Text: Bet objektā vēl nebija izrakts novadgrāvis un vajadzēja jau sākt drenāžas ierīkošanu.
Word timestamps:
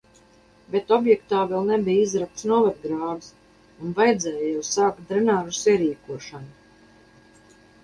Bet 0.75 0.93
objektā 0.95 1.41
vēl 1.51 1.67
nebija 1.71 2.05
izrakts 2.05 2.47
novadgrāvis 2.53 3.29
un 3.85 3.93
vajadzēja 4.01 4.49
jau 4.55 4.65
sākt 4.73 5.07
drenāžas 5.13 5.63
ierīkošanu. 5.77 7.57